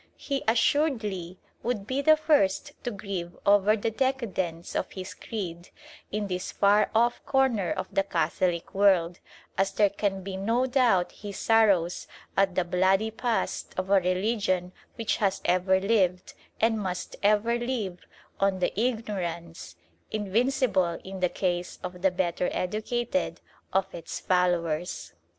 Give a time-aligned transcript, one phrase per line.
[0.17, 5.69] He, assuredly, would be the first to grieve over the decadence of his creed
[6.11, 9.19] in this far off corner of the Catholic world,
[9.59, 14.71] as there can be no doubt he sorrows at the bloody past of a religion
[14.95, 17.99] which has ever lived, and must ever live,
[18.39, 19.75] on the ignorance
[20.09, 23.39] invincible in the case of the better educated
[23.71, 25.13] of its followers.